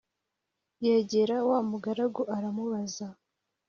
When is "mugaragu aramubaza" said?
1.69-3.07